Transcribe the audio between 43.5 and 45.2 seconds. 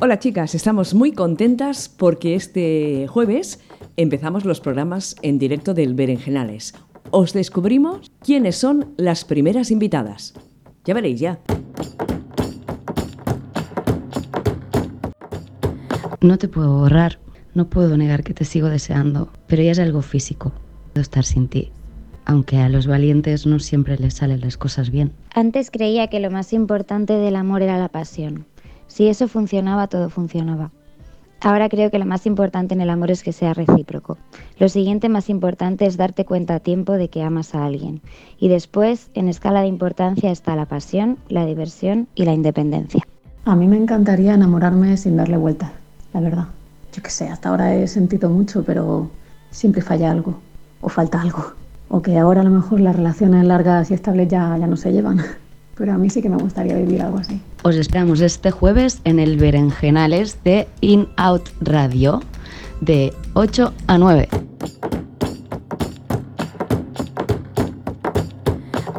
mí me encantaría enamorarme sin